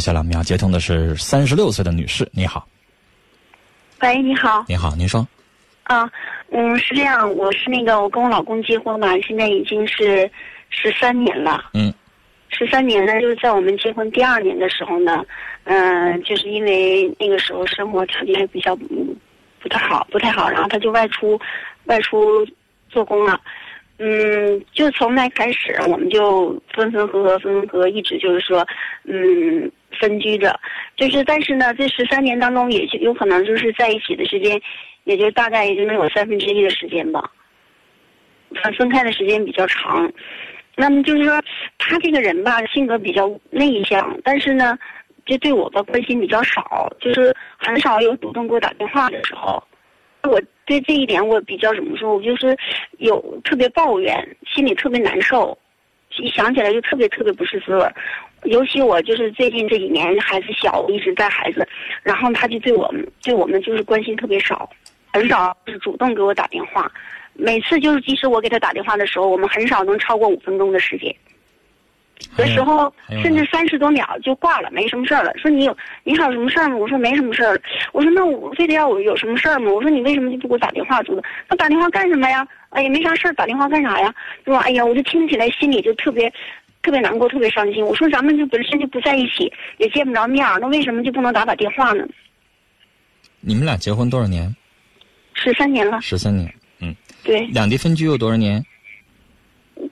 [0.00, 2.66] 接下来我们要接通的是三十六岁的女士，你好，
[4.00, 4.64] 喂，你好。
[4.66, 5.28] 你好，您说，
[5.82, 6.10] 啊，
[6.52, 10.30] 嗯，是这样，我是那个我跟我老公结婚嘛，现在已经是
[10.70, 11.66] 十三年了。
[11.74, 11.92] 嗯。
[12.48, 15.22] 十三年呢，就是在我们结婚第二年的时候呢，
[15.64, 19.14] 嗯、就是因为那个时候生活条件比较嗯
[19.62, 21.38] 不太好，不太好，然后他就外出
[21.84, 22.42] 外出
[22.88, 23.38] 做工了。
[23.98, 28.66] 嗯，就从那开始，我们就分分合合，分分合合，一直就是说，
[29.04, 29.70] 嗯，
[30.00, 30.58] 分居着。
[30.96, 34.60] 就是，但是呢，这十三年当中，也就有可能就是在一起的时间，
[35.04, 37.30] 也就大概也就能有三分之一的时间吧。
[38.62, 40.10] 分分开的时间比较长。
[40.76, 41.40] 那么就是说，
[41.78, 44.78] 他这个人吧，性格比较内向，但是呢，
[45.26, 49.62] 就对我吧关心比较少，就是很少有主动给我打电话的时候。
[50.24, 52.14] 我对这一点我比较怎么说？
[52.14, 52.56] 我就是
[52.98, 55.56] 有特别抱怨，心里特别难受，
[56.18, 57.86] 一想起来就特别特别不是滋味。
[58.44, 61.66] 尤其我就是最近这几年孩子小，一直带孩子，
[62.02, 64.68] 然后他就对我们对我们就是关心特别少，
[65.12, 66.90] 很少是主动给我打电话。
[67.34, 71.14] 每次就是即使我给他打电话的时候，我们很少能超过五分钟的时间。
[72.38, 75.32] 有时候甚至三十多秒就挂了，没什么事儿了。
[75.36, 76.76] 说你有你还有什么事儿吗？
[76.76, 77.60] 我说没什么事儿了。
[77.92, 79.70] 我说那我非得要我有什么事儿吗？
[79.72, 81.02] 我说你为什么就不给我打电话？
[81.02, 82.46] 主动那打电话干什么呀？
[82.70, 84.14] 哎呀，没啥事儿，打电话干啥呀？
[84.44, 84.60] 是吧？
[84.60, 86.32] 哎呀，我就听起来心里就特别
[86.82, 87.84] 特别难过，特别伤心。
[87.84, 92.06] 我说咱们就本身就不在一起，也见不着面儿，那为什么就不能打打电话呢？
[93.40, 94.54] 你们俩结婚多少年？
[95.34, 96.52] 十三年了，十三年。
[96.80, 98.62] 嗯，对两地分居有多少年？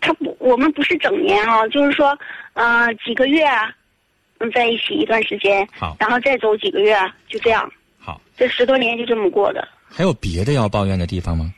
[0.01, 2.19] 他不，我们不是整年啊，就是说，
[2.55, 3.71] 呃，几个月啊，
[4.39, 9.67] 嗯，在一起一段时间，好，然后再走几个月啊，就这样，好，这十多年就这么过的。
[9.89, 11.53] 还有别的要抱怨的地方吗？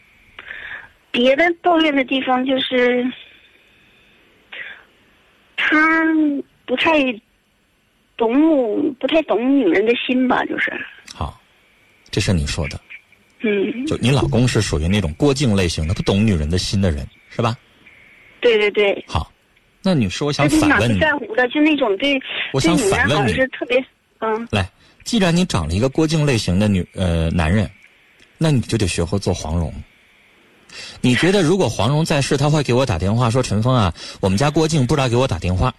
[1.10, 3.04] 别的抱怨的地方就是，
[5.56, 6.04] 他
[6.64, 7.02] 不太
[8.16, 10.72] 懂，不太懂女人的心吧，就是，
[11.12, 11.40] 好，
[12.10, 12.80] 这是你说的，
[13.40, 17.56] 嗯，就你老公是属于那种郭靖类型的，不懂女人的心的人，是吧？
[18.40, 19.30] 对对对，好，
[19.82, 22.20] 那女士，我想反问你，在乎的，就那种对
[22.52, 23.84] 我想反问你，是特别，
[24.18, 24.68] 嗯，来，
[25.04, 27.70] 既然你找了一个郭靖类型的女呃男人，
[28.38, 29.72] 那你就得学会做黄蓉。
[31.00, 35.74] 你觉得如果黄蓉在世，他会给我打电话说：“陈峰啊，我们家郭靖不知道给我打电话，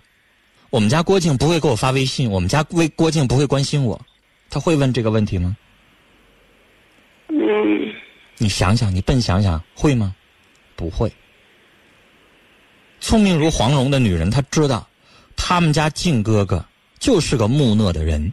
[0.70, 4.00] 我们家郭靖不会给我发微信，我们家郭郭靖不会关心我。”
[4.50, 5.56] 他会问这个问题吗？
[7.30, 7.38] 嗯，
[8.38, 10.14] 你想想，你笨想想，会吗？
[10.76, 11.10] 不会。
[13.02, 14.88] 聪明如黄蓉的女人，她知道，
[15.36, 16.64] 他们家靖哥哥
[17.00, 18.32] 就是个木讷的人。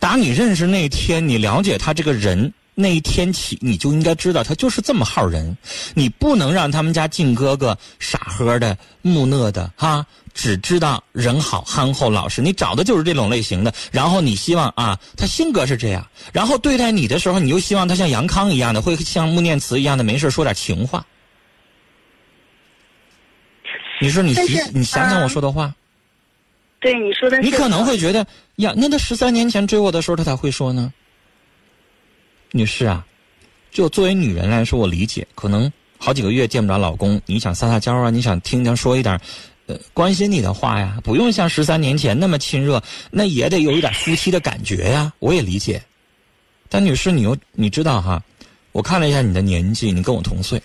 [0.00, 5.56] 打你认识那天，你了解他这个人那一天起，你就应该知道他就是这么号人。
[5.94, 10.04] 你不能让他们家靖哥哥傻呵的、木讷的哈，
[10.34, 12.42] 只知道人好、憨厚、老实。
[12.42, 21.06] 你找的就是这种类型的，然后你希望啊，他性格是这样，然后对待你的时候，你又希望他像杨康一样的，会像穆念慈一样的，没事说点情话。
[24.04, 24.32] 你说你
[24.74, 25.74] 你想想啊我说的话。
[26.80, 28.26] 对你说的，你可能会觉得
[28.56, 30.92] 呀，那他十三年前追我的时候，他才会说呢。
[32.50, 33.04] 女士啊，
[33.70, 39.18] 就作为女人来说，我理解，可能好几个月见不着老公，你想撒撒娇啊，你想听听说一点，
[39.64, 45.82] 呃，关心你的话呀，不用像十三年前那么亲热，那也得有一点夫妻的感觉呀，我也理解。
[46.68, 48.22] 但女士，你又你知道哈，
[48.72, 50.62] 我看了一下你的年纪，你跟我同岁，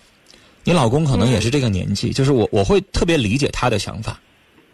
[0.64, 4.20] 你老公可能也是这个年纪，就是我我会特别理解他的想法。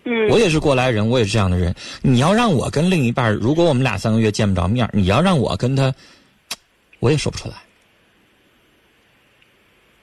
[0.03, 1.73] 嗯，我也是过来人，我也是这样的人。
[2.01, 5.93] 你要让我跟另一半，如果我们俩三个月见不着面儿，你要让我跟他，
[6.99, 7.55] 我也说不出来。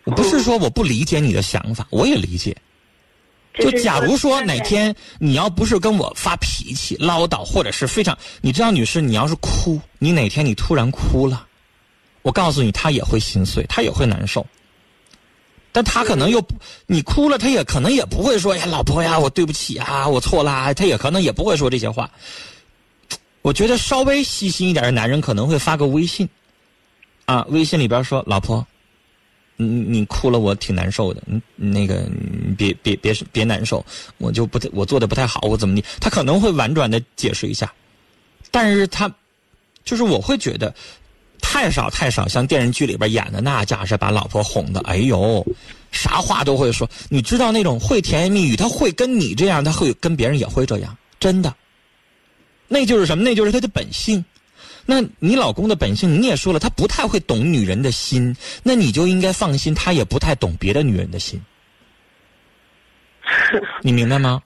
[0.04, 2.56] 我不是说我不理解你的想法，我也理解。
[3.54, 11.47] 就就是假如说哪天你要不是跟我发脾气、唠叨，或者是非常，你知道，女士，你要是哭，你哪天你突然哭了，
[12.22, 14.44] 我告诉你，他也会心碎，他也会难受。
[15.72, 16.46] 但他可能又，
[16.86, 22.10] 你哭了，他也可能也不会说呀，老婆呀，我对不起啊，我错啦，他也可能也不会说这些话。
[23.40, 26.28] 我觉得稍微细心一点的男人可能会发个微信，
[27.24, 28.64] 啊，微信里边说，老婆，
[29.56, 31.22] 你你哭了，我挺难受的。
[31.56, 32.06] 那个
[32.56, 33.84] 别别别别难受，
[34.18, 35.82] 我就不我做的不太好，我怎么的？
[36.00, 37.72] 他可能会婉转的解释一下，
[38.50, 39.12] 但是他
[39.84, 40.72] 就是我会觉得
[41.42, 45.44] 太少太少，像电视剧里边演的那架势，把老婆哄的，哎呦，
[45.90, 46.88] 啥话都会说。
[47.10, 51.54] 你知道那种会甜言蜜语，他会跟你这样，他会跟别人也会这样，真的。
[52.68, 53.22] 那就是什么？
[53.22, 54.24] 那就是他的本性。
[54.86, 61.40] 那你老公的本性，你也说了，他不太会懂女人的心，那你就应该放心，他也不太懂别的女人的心。
[63.82, 64.42] 你明白吗？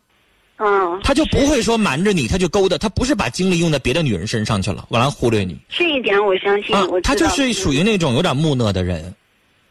[0.59, 5.55] 嗯，他就不会说瞒着你，他就勾搭，他不是把精力用在别的女人身上去了，完了忽略你。
[5.69, 9.15] 这一点我相信，啊我，他就是属于那种有点木讷的人，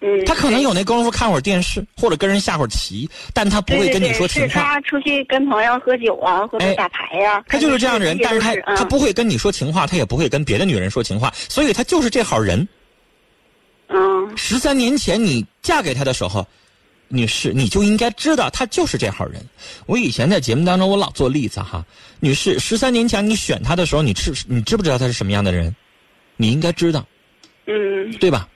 [0.02, 4.62] 嗯，他可能有那功夫看会儿电视或者跟人下会儿棋，但他不会跟你说情话。
[4.62, 12.68] 他出去跟朋友喝酒啊，或者哎打牌呀、他就是这样的人，但是他嗯、他不会跟你说情话，他也不会跟别的女人说情话，所以他就是这号人。
[13.88, 14.38] 嗯。
[14.38, 16.46] 十三年前你嫁给他的时候，
[17.08, 19.44] 女士，你就应该知道他就是这号人。
[19.86, 21.86] 我以前在节目当中我老做例子哈，
[22.20, 25.76] 女士，十三年前你选他的时候，你知你知不知道他是什么样的人？
[26.38, 27.06] 你应该知道，
[27.68, 28.50] 嗯对吧？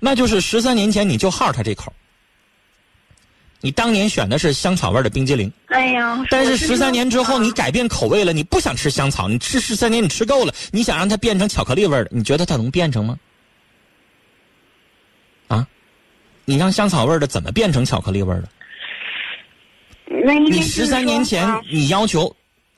[0.00, 1.92] 那就是十三年前你就好他这口。
[3.64, 13.16] 你当年选的是香草味的冰激凌，哎呀，但是我十三年之后啊你改变口味了，你不想吃香草，你吃十三年你吃够了，你想让它变成巧克力味的，你觉得它能变成吗？
[15.46, 15.64] 啊，
[16.44, 18.48] 你让香草味的怎么变成巧克力味儿的？
[20.50, 22.34] 你十三年前你要求，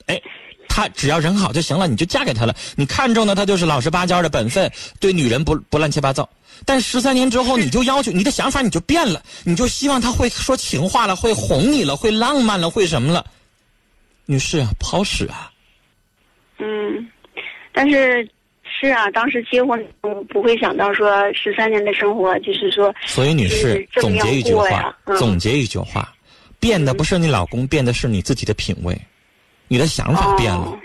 [0.07, 0.21] 哎，
[0.67, 2.55] 他只要人好就行了，你就嫁给他了。
[2.75, 6.27] 你看中的他就是老实巴交的本分，对女人不不乱七八糟。
[6.65, 13.25] 但十三年之后，你就要求你的想法你就变了，你就希望他会说情话了，会哄你了，会浪漫了，会什么了？
[14.25, 15.51] 女士啊，不好使啊！
[16.57, 17.07] 嗯，
[17.73, 18.27] 但是
[18.79, 26.13] 是啊，当时结婚我不会想到说十三年的生活，就是说所以，女士总结一句话总结一句话，
[26.59, 28.99] 变的不是你老公，变的是你自己的品味，
[29.67, 30.65] 你的想法变了。
[30.65, 30.79] 哦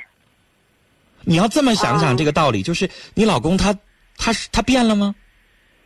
[1.22, 3.76] 你要这么想想哦这个道理，就是你老公他
[4.16, 5.14] 他是他变了吗？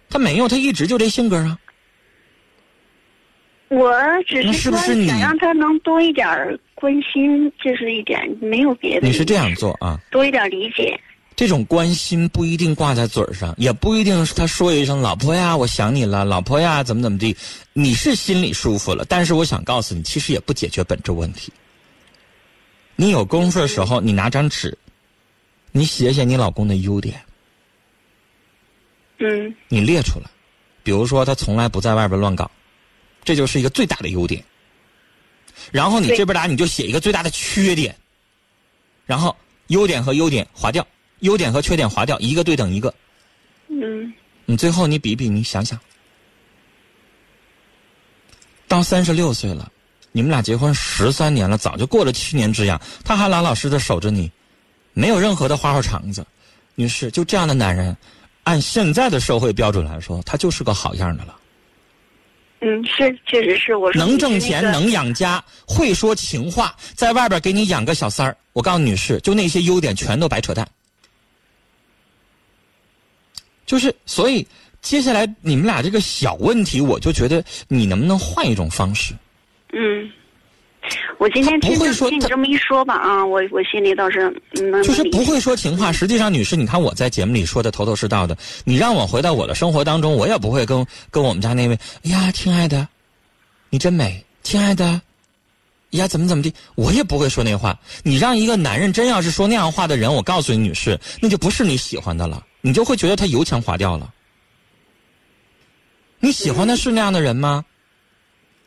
[0.08, 1.58] 他没有，他一直就这性格啊。
[3.68, 3.92] 我
[4.28, 9.08] 只那是说是不是你想让他能多一点儿关心，这是一点，没有别的。
[9.08, 9.98] 你是这样做啊？
[10.12, 10.98] 多一点理解。
[11.36, 17.36] 这种关心不一定挂在嘴上，也不一定是他说一声“老婆呀，我想你了”，“老婆呀，怎么怎么地”，
[17.74, 19.04] 你是心里舒服了。
[19.04, 21.52] 但是我想告诉你，其实也不解决本质问题。
[22.96, 24.78] 你有功夫的时候，你拿张纸，
[25.72, 27.20] 你写写你老公的优点，
[29.18, 30.30] 嗯你列出来。
[30.84, 32.48] 比如说，他从来不在外边乱搞，
[33.24, 34.44] 这就是一个最大的优点。
[35.72, 37.96] 然后你这边答你就写一个最大的缺点，
[39.04, 39.34] 然后
[39.68, 40.86] 优点和优点划掉，
[41.24, 42.94] 优点和缺点划掉，一个对等一个。
[43.68, 44.12] 嗯
[44.44, 45.80] 你最后你比比，你想想，
[48.68, 49.72] 到三十六岁了，
[50.12, 54.30] 你们俩结婚十三年了，早就过了七年之痒，他还老老实实守着你，
[54.92, 56.24] 没有任何的花花肠子。
[56.74, 57.96] 女士，就这样的男人，
[58.42, 61.34] 按现在的社会标准来说，他就是个好样的了。
[62.60, 63.76] 嗯，是，确实是。
[63.76, 68.36] 我说能挣钱，那个能养家，会说情话，在外边给你养个小三儿。
[68.52, 70.68] 我告诉女士，就那些优点全都白扯淡。
[73.66, 74.46] 就是，所以
[74.82, 79.14] 接下来你们俩这个小问题，我就觉得你能不能换一种方式？
[79.72, 80.10] 嗯，
[81.18, 84.32] 我今天听你这么一说吧啊，我我心里倒是
[84.84, 85.90] 就是不会说情话。
[85.90, 92.86] 实际上，女士，你看我在节目里说的头头是道的，你让我回到我的生活当中，我也不会跟跟我们家那位，哎呀，亲爱的，
[93.70, 95.00] 你真美，亲爱的，
[95.90, 97.76] 呀，怎么怎么地，我也不会说那话。
[98.02, 104.10] 你让一个男人真要是说那样话的人，我告诉你，女士，那就不是你喜欢的了，你就会觉得他油腔滑调了。
[106.18, 107.62] 你喜欢的是那样的人吗？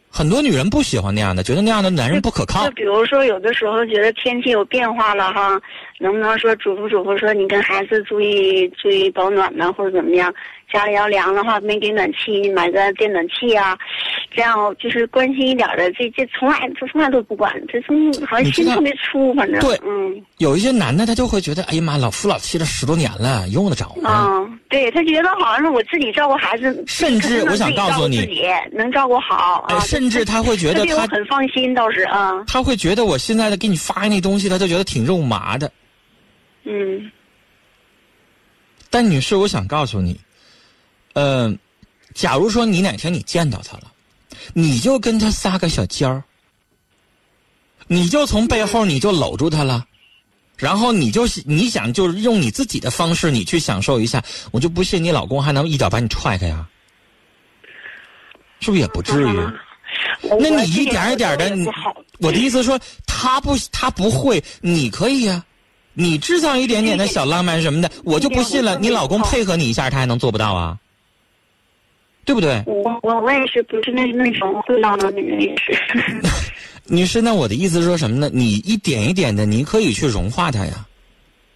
[0.09, 2.71] 很多女人不喜欢那样的，觉得那样的男人不可靠就。
[2.75, 5.59] 比如说，有的时候觉得天气有变化了哈，
[5.99, 10.31] 能不能说嘱咐嘱咐说你跟孩子注意注意保暖呢，或者怎么样？
[10.71, 13.77] 家里要凉的话，没给暖气，你买个电暖气啊，
[14.31, 15.89] 这样就是关心一点的。
[15.93, 24.09] 这这从来他从来都不管，这从好像心特别粗，反正对嗯有一些男的他就会觉得，哎呀妈，老夫老妻了十多年了，用得着吗？
[24.09, 28.43] 啊，对他觉得好像是我自己照顾孩子，甚至我想告诉你自己
[28.73, 35.71] 能照顾好啊，哎，甚至他会觉得他很放心，倒是啊，他会觉得我现在的给你发那东西，他就觉得挺肉麻的。
[36.65, 37.09] 嗯
[38.89, 40.17] 但女士，我想告诉你，
[41.19, 41.57] 嗯、
[42.13, 43.91] 假如说你哪天你见到他了，
[44.53, 46.21] 你就跟他撒个小娇，
[47.87, 49.83] 你就从背后你就搂住他了，
[50.57, 56.67] 然后你就你想就是用你自己的方式你去享受一下，我就不信你老公还能一脚把你踹开呀，
[58.59, 59.35] 是不是也不至于？
[60.39, 61.73] 那你一点一点的，
[62.19, 65.43] 我的意思说，他不他不会，你可以呀、
[65.93, 70.77] 你制造一点点的小浪漫什么的，我就不信了，你老公配合你一下，他还能做不到啊？
[72.27, 72.61] 对不对？
[72.65, 75.73] 我我我也是不是那那种会闹的女人，也是。
[76.83, 78.29] 女士，那我的意思是说什么呢？
[78.33, 80.85] 你一点一点的，你可以去融化他呀。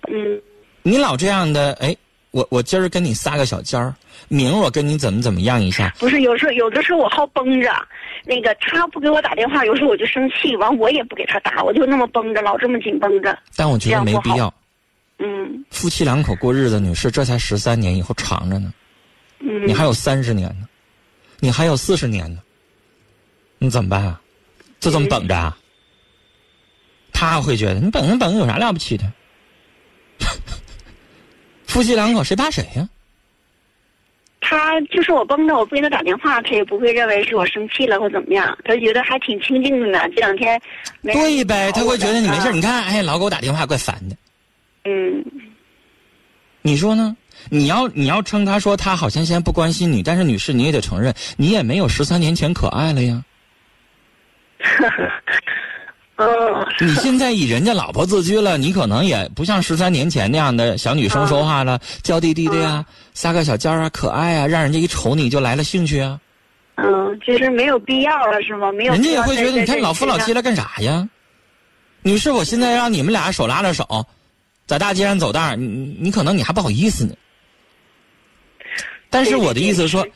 [0.09, 0.41] 嗯
[0.81, 1.93] 你老这样的，哎，
[2.31, 3.93] 我我今儿跟你撒个小尖儿，
[4.29, 5.93] 明儿我跟你怎么怎么样一下。
[5.99, 7.69] 不是，有时候有的时候我好绷着，
[8.25, 13.37] 那个他不给我打电话，有时候我就生气，完我也不给他打，我就那么绷着，老这么紧绷着。
[13.57, 14.53] 但我觉得没必要。
[15.19, 15.65] 嗯。
[15.69, 18.73] 夫妻两口过日子，女士，这才十三年，以后长着呢。
[19.41, 19.67] 嗯。
[19.67, 20.67] 你还有三十年呢，
[21.39, 22.41] 你还有四十年呢，
[23.57, 24.21] 你怎么办啊？
[24.79, 25.57] 就这么等着啊？
[27.13, 29.05] 他会觉得你等着等有啥了不起的？
[31.67, 32.89] 夫妻两口谁怕谁呀？
[34.39, 39.99] 他就是我绷着，我不给他打电话，他也不会认为是我生气了或怎么样，他觉得还挺清静的呢。
[40.09, 40.59] 这两天，
[41.03, 42.51] 对呗，他会觉得你没事。
[42.51, 44.15] 你看，哎，老给我打电话，怪烦的。
[44.83, 45.23] 嗯，
[46.63, 47.15] 你说呢？
[47.49, 53.23] 你要你要称他说他好像现在不关心你，但是女士你也得承认，你也没有十三年前可爱了呀。
[56.79, 62.85] 你现在以人家老婆自居了，你可能也不像十三年前那样的小女生说话了， 娇滴滴的呀，
[63.15, 66.19] 撒个小娇啊，可爱啊，让人家一瞅你就来了兴趣啊。
[66.75, 68.71] 嗯，其实没有必要了，是吗？
[68.71, 68.93] 没有。
[68.93, 71.07] 人家也会觉得你看老夫老妻了干啥呀？
[72.03, 74.05] 女士，我现在让你们俩手拉着手，
[74.71, 77.13] 在大街上走道你你可能你还不好意思呢。
[79.09, 80.07] 但是我的意思是说，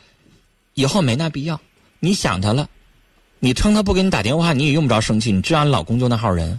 [0.76, 1.60] 以后没那必要。
[2.00, 2.70] 你想他了。
[3.40, 5.30] 你称他不给你打电话，你也用不着生气。
[5.30, 6.58] 你知道你老公就那号人，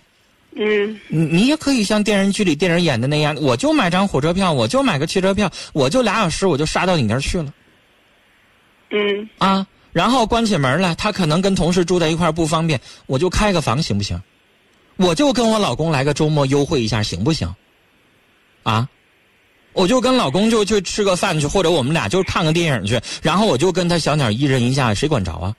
[0.56, 7.54] 嗯，你你也可以像电视剧里电影演的那样，我就买张火车票，我就买个汽车票，我就俩小时我就杀到你那儿去了，
[8.90, 14.20] 嗯，啊，然后关起门来，他可能跟同事住在一块不方便，我就开个房行不行？
[14.96, 17.52] 我就跟我老公来个周末优惠一下行不行？
[18.66, 18.88] 啊，
[19.74, 25.54] 我就跟老公就去吃个饭去，或者我们俩就看个电影去，然后我就跟他小鸟依人一下，谁管着啊？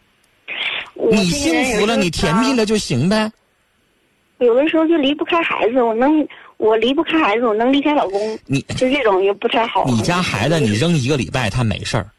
[1.10, 3.32] 你幸福了，你甜蜜了就行呗。
[4.40, 8.38] 有的时候就离不开孩子，我能，我离不开孩子，我能离开老公。
[8.46, 9.86] 你就这种也不太好。
[9.88, 12.10] 你家孩子你扔一个礼拜他没事儿。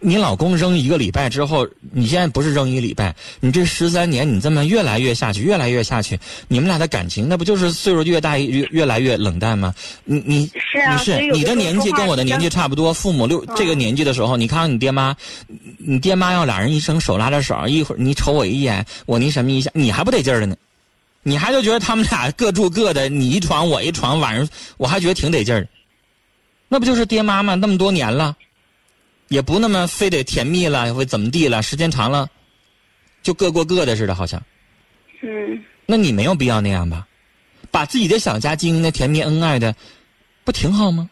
[0.00, 0.10] 嗯。
[0.10, 9.74] 你老公扔一个礼拜之后，你现在不是扔一个礼拜，你这十三年你这么越来越下去，越来越下去，你们俩的感情那不就是岁数越大越越来越冷淡吗？
[10.04, 15.16] 你你是啊，是你的年纪跟我的年纪差不多，父母六这个年纪的时候，你看看你爹妈，
[15.78, 20.56] 你爹妈要俩人一生手拉着手，一会儿你瞅我一眼，我那什么一下，你还不得劲儿了呢？
[21.24, 25.68] 你还就觉得他们俩各住各的，你一床我一床，晚上我还觉得挺得劲儿，
[26.68, 27.54] 那不就是爹妈吗？
[27.54, 28.36] 那么多年了。
[29.28, 31.62] 也不那么非得甜蜜了，会怎么地了？
[31.62, 32.28] 时间长了，
[33.22, 34.42] 就各过各的似的，好像。
[35.22, 35.62] 嗯。
[35.86, 37.06] 那你没有必要那样吧？
[37.70, 39.74] 把自己的小家经营的甜蜜恩爱的，
[40.44, 41.08] 不挺好吗？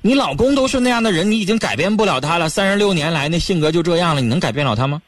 [0.00, 2.48] 你老公都是那样的人，你已经改变不了他了。
[2.48, 5.02] 三十六年来那性格就这样了，你能改变了他吗？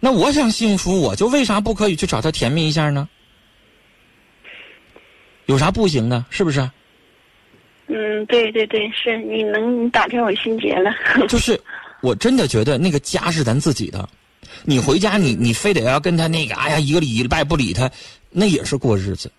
[0.00, 3.08] 那我想幸福，我就为啥不可以去找他甜蜜一下呢？
[5.46, 6.24] 有啥不行的？
[6.30, 6.70] 是不是？
[7.86, 10.90] 嗯，对对对，是你能打开我心结了。
[11.28, 11.60] 就是，
[12.00, 14.08] 我真的觉得那个家是咱自己的。
[14.64, 17.90] 你回家，你你非得要跟他那个，哎呀，一个礼拜不理他，
[18.30, 19.30] 那也是过日子。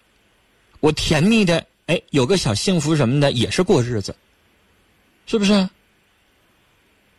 [0.79, 4.15] 我甜蜜的，哎，有个小幸福什么的，也是过日子，
[5.25, 5.67] 是不是？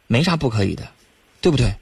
[0.06, 0.86] 没啥不可以的，
[1.40, 1.74] 对不对？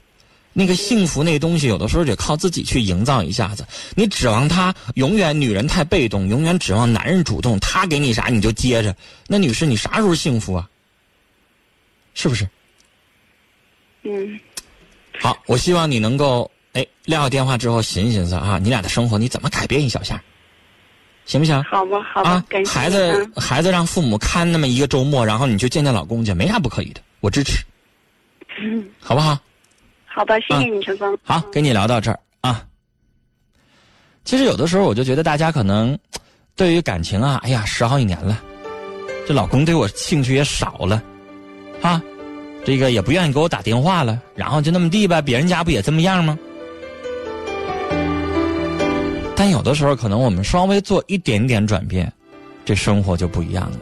[0.57, 3.67] 那个幸福那东西，有的时候得靠自己去营造一下子。
[3.93, 8.95] 你指望他永远女人太被动，永远指望男人主动，他给你啥你就接着。
[9.27, 10.69] 那女士，你啥时候幸福啊？
[12.13, 12.47] 是不是？
[14.03, 14.39] 嗯。
[15.19, 20.23] 好，我希望你能够哎撂下电话之后寻思寻思啊，你俩的生活你怎么改变一小下，
[21.25, 21.61] 行不行？
[21.63, 22.29] 好吧，好吧。
[22.29, 27.61] 啊，孩子，孩子让父母看那么一个周末，然后你就见见老公去，没啥不可以的，我支持。
[28.61, 28.87] 嗯。
[29.01, 29.37] 好不好？
[30.15, 31.17] 好吧，谢谢你，陈峰。
[31.23, 32.65] 好，跟你聊到这儿啊。
[34.23, 35.97] 其实有的时候，我就觉得大家可能
[36.55, 38.41] 对于感情啊，哎呀，十好几年了，
[39.27, 41.03] 这老公对我兴趣也少了，
[41.81, 42.01] 啊，
[42.63, 46.39] 这个也不愿意给我打电话了，然后就那么地吧，别人家不也这么样吗？
[49.35, 52.09] 但有的时候，可能我们稍微做一点点转变，
[52.63, 53.79] 这生活就不一样了。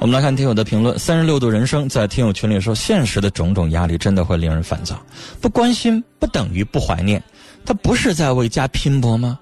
[0.00, 0.98] 我们来看听友的评论。
[0.98, 5.00] 三十六度人生在听友群里说：“现实的种种压力真的会令人烦躁。
[5.40, 7.22] 不关心不等于不怀念，
[7.64, 9.38] 他不是在为家拼搏吗？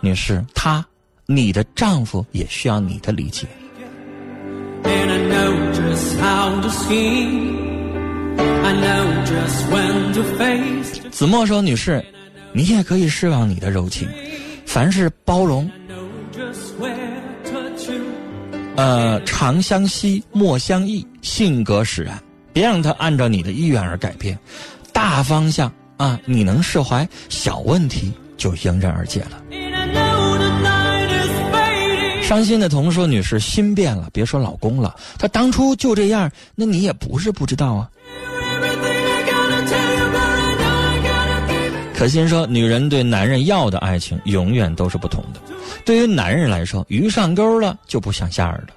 [0.00, 0.84] 女士，他，
[1.26, 3.46] 你的丈夫也需要你的理解。”
[11.10, 12.04] 子墨说：“女士，
[12.52, 14.08] 你也可以释放你的柔情，
[14.66, 15.70] 凡事包容。”
[18.76, 22.18] 呃，长相惜，莫相忆，性格使然，
[22.52, 24.38] 别让他按照你的意愿而改变。
[24.92, 29.42] 大方向啊，你能释怀，小问题就迎刃而解了。
[32.22, 37.90] 伤心的童说：“女士心变了，别说老公了，他当初就这样，那你也不是不知道啊。”
[41.92, 45.40] 可心说：“女人对男人要的爱情永远都是不同的。
[45.84, 48.68] 对于男人来说，鱼上钩了就不想下饵了。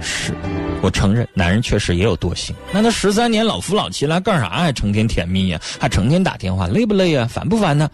[0.00, 0.34] 是，
[0.82, 2.54] 我承认，男人确实也有惰性。
[2.72, 4.72] 那他十三年老夫老妻了，干啥呀？
[4.72, 7.26] 成天甜蜜呀，还成天打电话，累不累呀？
[7.30, 7.90] 烦不烦呢？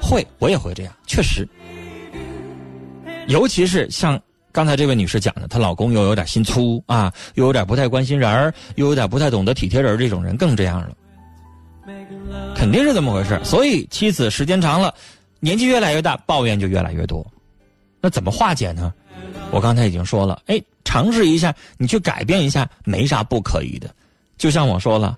[0.00, 1.48] 会，我也会这样，确实。”
[3.26, 4.18] 尤其是像
[4.52, 10.90] 刚才这位女士讲的，她老公又有点心粗啊，又有点不太关心人儿，又有点不太懂得体贴人这种人更这样了，
[12.54, 14.94] 肯定是这么回事所以妻子时间长了，
[15.40, 17.26] 年纪越来越大，抱怨就越来越多。
[18.00, 18.92] 那怎么化解呢？
[19.50, 23.88] 我刚才已经说了，哎，尝试一下，你去改变一下，没啥不可以的。
[24.36, 25.16] 就像我说了，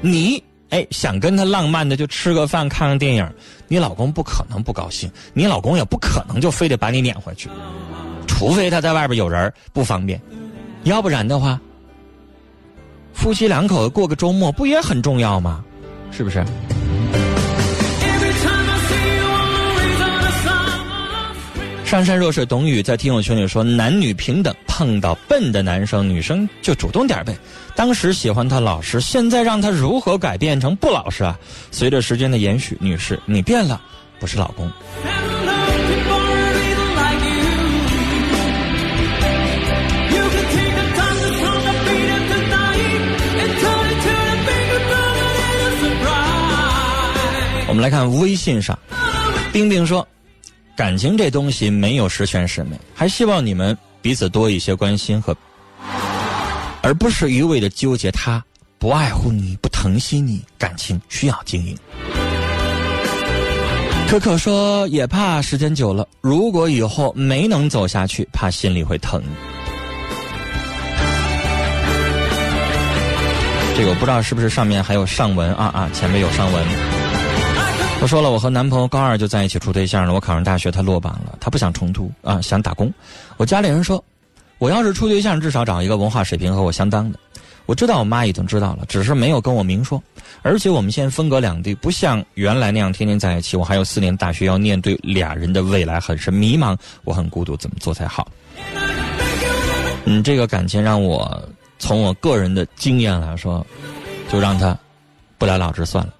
[0.00, 0.42] 你。
[0.70, 3.26] 哎，想跟他浪漫的就吃个饭看个电影，
[3.68, 7.48] 你老公不可能不高兴，你老公也不可能就非得把你撵回去，
[8.26, 10.20] 除非他在外边有人不方便，
[10.82, 11.58] 要不然的话，
[13.14, 15.64] 夫妻两口子过个周末不也很重要吗？
[16.10, 16.44] 是不是？
[21.88, 27.34] 上善若水董宇，在听友群里说男女平等，碰到笨的男生女生就主动点呗。
[27.74, 31.34] 当时喜欢他老实，现在让他如何改变成不老实啊？
[31.70, 33.80] 随着时间的延续，女士你变了，
[34.20, 34.70] 不是老公。
[47.66, 48.78] 我们来看微信上，
[49.54, 50.06] 冰冰说。
[50.78, 55.36] 感情这东西没有十全十美，还希望你们彼此多一些关心和，
[56.82, 58.40] 而不是一味的纠结他
[58.78, 60.40] 不爱护你、不疼惜你。
[60.56, 61.76] 感情需要经营。
[64.08, 69.20] 可可说也怕时间久了，如果以后没能走下去，怕心里会疼。
[73.76, 76.97] 这个我不知道是不是上面还有上文啊啊，前面有上文。
[78.00, 80.14] 他说了，我和男朋友高二就在一起处对象了。
[80.14, 82.92] 我考上大学，他落榜了，他不想重读啊，想打工。
[83.36, 84.02] 我家里人说，
[84.58, 87.18] 我要是处对象，至少找一个文化水平和我相当的。
[87.66, 90.00] 我知道我妈已经知道了，只是没有跟我明说。
[90.42, 93.56] 而且我们现在分隔两地，不像原来那样天天在一起。
[93.56, 98.28] 我还有四年大学要念，对俩人的未来很是迷茫，我很孤独，怎么做才好？
[100.04, 101.46] 嗯，这个感情让我
[101.80, 103.66] 从我个人的经验来说，
[104.30, 104.78] 就让他
[105.36, 106.14] 不了了之算了。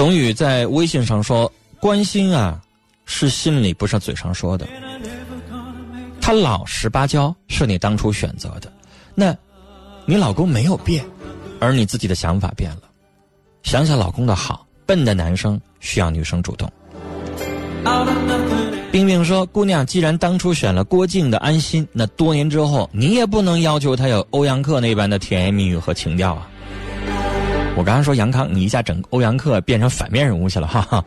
[0.00, 2.58] 董宇在微信上说：“关心啊，
[3.04, 4.66] 是心里不是嘴上说的。
[6.22, 8.72] 他老实巴交是你当初选择的，
[9.14, 9.36] 那，
[10.06, 11.04] 你老公没有变，
[11.58, 12.84] 而你自己的想法变了。
[13.62, 16.66] 想想老公的好，笨的男生需要女生主动。”
[18.90, 26.48] 冰冰说：“姑娘，既然当初选了郭靖的安心，那多年之后你也不能要求他有欧阳克那般的甜言蜜语和情调啊。”
[27.80, 31.02] 我刚刚说杨康，你一下整欧阳克变成反面人物去了，哈哈。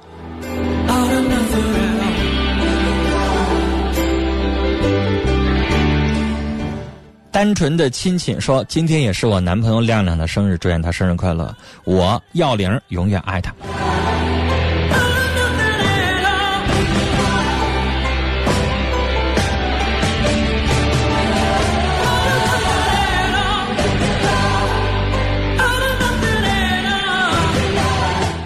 [7.30, 11.56] 单纯的亲戚说，今天也是我男朋友亮亮的生日，祝愿他生日快乐。
[11.84, 13.54] 我要玲永远爱他。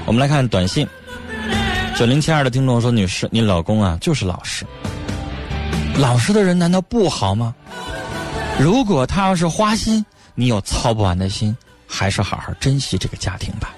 [0.07, 0.87] 我们来看短信，
[1.97, 4.65] 九零七二的听众说：“女士，你老公啊就是老实，
[5.97, 7.53] 老实的人难道不好吗？
[8.57, 11.53] 如果他要是花心，你有操不完的心，
[11.85, 13.75] 还是好好珍惜这个家庭吧。”